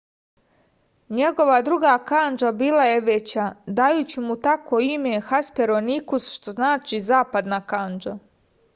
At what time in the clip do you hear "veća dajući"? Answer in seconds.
3.11-4.25